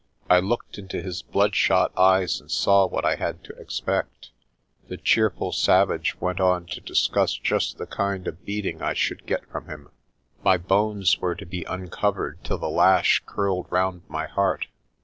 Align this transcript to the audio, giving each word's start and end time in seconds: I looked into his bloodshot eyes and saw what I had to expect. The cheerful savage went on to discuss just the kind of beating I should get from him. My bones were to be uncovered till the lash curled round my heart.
I 0.31 0.39
looked 0.39 0.79
into 0.79 0.99
his 0.99 1.21
bloodshot 1.21 1.91
eyes 1.95 2.41
and 2.41 2.49
saw 2.49 2.87
what 2.87 3.05
I 3.05 3.17
had 3.17 3.43
to 3.43 3.55
expect. 3.57 4.31
The 4.87 4.97
cheerful 4.97 5.51
savage 5.51 6.19
went 6.19 6.39
on 6.41 6.65
to 6.71 6.81
discuss 6.81 7.33
just 7.33 7.77
the 7.77 7.85
kind 7.85 8.27
of 8.27 8.43
beating 8.43 8.81
I 8.81 8.95
should 8.95 9.27
get 9.27 9.45
from 9.51 9.67
him. 9.67 9.91
My 10.43 10.57
bones 10.57 11.19
were 11.19 11.35
to 11.35 11.45
be 11.45 11.65
uncovered 11.65 12.43
till 12.43 12.57
the 12.57 12.67
lash 12.67 13.21
curled 13.27 13.67
round 13.69 14.01
my 14.07 14.25
heart. 14.25 14.65